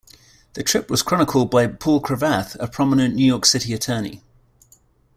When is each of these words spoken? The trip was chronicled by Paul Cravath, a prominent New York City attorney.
The 0.53 0.63
trip 0.63 0.89
was 0.89 1.03
chronicled 1.03 1.51
by 1.51 1.67
Paul 1.67 2.01
Cravath, 2.01 2.57
a 2.59 2.67
prominent 2.67 3.13
New 3.13 3.23
York 3.23 3.45
City 3.45 3.71
attorney. 3.71 4.23